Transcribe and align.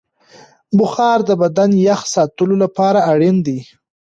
بخار 0.77 1.19
د 1.29 1.31
بدن 1.41 1.69
یخ 1.87 2.01
ساتلو 2.15 2.55
لپاره 2.63 2.99
اړین 3.11 3.37
دی. 3.47 3.59